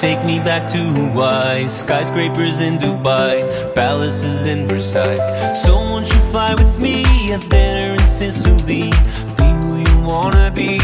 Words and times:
take 0.00 0.24
me 0.24 0.38
back 0.38 0.66
to 0.66 0.78
Hawaii. 0.78 1.68
Skyscrapers 1.68 2.62
in 2.62 2.78
Dubai, 2.78 3.74
palaces 3.74 4.46
in 4.46 4.66
Versailles. 4.66 5.20
So 5.52 5.74
won't 5.74 6.08
you 6.08 6.20
fly 6.32 6.54
with 6.54 6.78
me? 6.80 7.02
A 7.32 7.38
dinner 7.38 7.92
in 7.92 8.06
Sicily. 8.06 8.88
Be 9.36 9.48
who 9.60 9.76
you 9.76 10.06
wanna 10.08 10.50
be. 10.52 10.79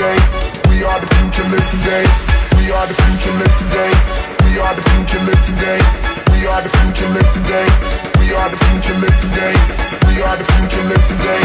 today. 0.00 0.16
We 0.72 0.80
are 0.80 0.96
the 0.96 1.08
future, 1.20 1.44
live 1.52 1.68
today. 1.68 2.04
We 2.56 2.72
are 2.72 2.86
the 2.88 2.96
future, 3.04 3.36
live 3.36 3.56
today. 3.60 3.92
We 4.48 4.56
are 4.56 4.72
the 4.72 4.80
future, 4.96 5.20
live 5.28 5.44
today. 5.44 5.76
We 6.32 6.40
are 6.48 6.62
the 6.64 6.72
future, 6.72 7.04
live 7.12 7.28
today. 7.36 7.68
We 8.16 8.32
are 8.32 8.48
the 8.48 8.56
future, 8.56 8.96
live 8.96 9.20
today. 9.20 9.52
We 10.08 10.24
are 10.24 10.36
the 10.40 10.46
future, 10.48 10.84
live 10.88 11.04
today. 11.04 11.40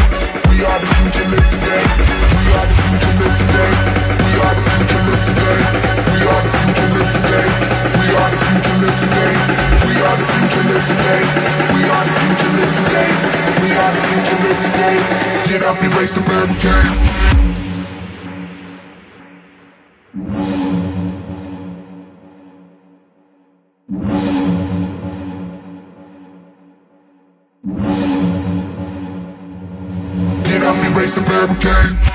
We 0.47 0.63
are 0.63 0.79
the 0.79 0.87
future, 0.87 1.27
live 1.35 1.47
today. 1.51 1.83
We 2.31 2.47
are 2.55 2.63
the 2.63 2.75
future, 2.79 3.11
live 3.19 3.35
today. 3.35 3.75
We 4.23 4.31
are 4.39 4.55
the 4.55 4.63
future, 4.63 5.03
live 5.03 5.23
today. 5.27 5.67
We 5.75 6.23
are 6.23 6.39
the 6.39 6.51
future, 6.55 6.87
live 6.95 7.11
today. 7.11 7.43
We 7.99 8.07
are 8.15 8.29
the 8.31 8.39
future, 8.39 8.77
live 8.79 8.99
today. 9.03 9.33
We 9.83 9.95
are 9.99 10.15
the 10.15 10.27
future, 10.31 10.63
live 10.71 10.87
today. 10.95 11.21
We 11.75 11.81
are 11.91 12.03
the 12.07 12.15
future, 12.23 12.51
live 12.55 12.75
today. 12.79 13.09
We 13.59 13.69
are 13.75 13.91
the 13.91 14.01
future, 14.07 14.39
live 14.47 14.59
today. 14.63 14.95
Get 15.43 15.61
up, 15.67 15.75
and 15.83 15.91
raise 15.99 16.13
the 16.15 16.23
barricade. 16.23 17.54
game. 31.65 32.14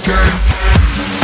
okay. 0.00 1.17